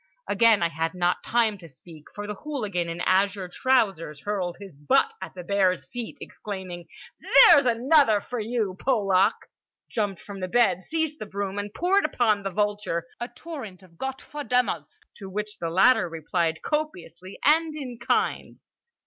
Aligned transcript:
Again 0.27 0.63
I 0.63 0.69
had 0.69 0.95
not 0.95 1.23
time 1.23 1.59
to 1.59 1.69
speak; 1.69 2.05
for 2.15 2.25
the 2.25 2.33
hooligan 2.33 2.89
in 2.89 3.01
azure 3.01 3.47
trousers 3.47 4.21
hurled 4.21 4.57
his 4.59 4.75
butt 4.75 5.11
at 5.21 5.35
the 5.35 5.43
bear's 5.43 5.85
feet, 5.85 6.17
exclaiming: 6.19 6.87
"There's 7.47 7.67
another 7.67 8.19
for 8.19 8.39
you, 8.39 8.75
Polak!"—jumped 8.79 10.19
from 10.19 10.39
the 10.39 10.47
bed, 10.47 10.81
seized 10.81 11.19
the 11.19 11.27
broom, 11.27 11.59
and 11.59 11.71
poured 11.71 12.05
upon 12.05 12.41
the 12.41 12.49
vulture 12.49 13.05
a 13.19 13.27
torrent 13.27 13.83
of 13.83 13.99
Gott 13.99 14.23
ver 14.23 14.43
dummers, 14.43 14.97
to 15.19 15.29
which 15.29 15.59
the 15.59 15.69
latter 15.69 16.09
replied 16.09 16.63
copiously 16.63 17.37
and 17.45 17.75
in 17.75 17.99
kind. 17.99 18.57